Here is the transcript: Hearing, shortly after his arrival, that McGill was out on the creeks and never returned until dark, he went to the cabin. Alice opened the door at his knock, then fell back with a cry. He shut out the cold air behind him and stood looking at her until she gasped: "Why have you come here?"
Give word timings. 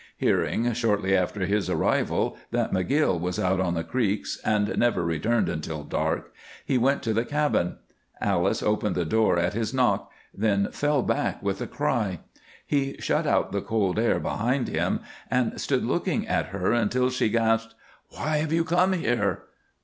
Hearing, 0.17 0.73
shortly 0.73 1.15
after 1.15 1.41
his 1.45 1.69
arrival, 1.69 2.35
that 2.49 2.71
McGill 2.73 3.19
was 3.19 3.37
out 3.37 3.59
on 3.59 3.75
the 3.75 3.83
creeks 3.83 4.39
and 4.43 4.75
never 4.75 5.03
returned 5.03 5.47
until 5.47 5.83
dark, 5.83 6.33
he 6.65 6.75
went 6.75 7.03
to 7.03 7.13
the 7.13 7.23
cabin. 7.23 7.75
Alice 8.19 8.63
opened 8.63 8.95
the 8.95 9.05
door 9.05 9.37
at 9.37 9.53
his 9.53 9.75
knock, 9.75 10.11
then 10.33 10.71
fell 10.71 11.03
back 11.03 11.43
with 11.43 11.61
a 11.61 11.67
cry. 11.67 12.17
He 12.65 12.95
shut 12.97 13.27
out 13.27 13.51
the 13.51 13.61
cold 13.61 13.99
air 13.99 14.19
behind 14.19 14.69
him 14.69 15.01
and 15.29 15.61
stood 15.61 15.85
looking 15.85 16.27
at 16.27 16.47
her 16.47 16.71
until 16.71 17.11
she 17.11 17.29
gasped: 17.29 17.75
"Why 18.09 18.37
have 18.37 18.51
you 18.51 18.63
come 18.63 18.93
here?" 18.93 19.43